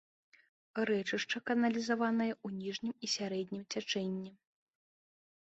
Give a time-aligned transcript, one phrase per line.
[0.89, 4.31] Рэчышча каналізаванае ў ніжнім і сярэднім цячэнні.